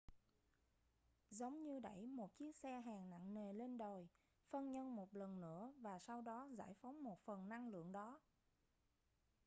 [1.29, 4.09] giống như đẩy một chiếc xe hàng nặng nề lên đồi
[4.49, 8.19] phân nhân một lần nữa và sau đó giải phóng một phần năng lượng đó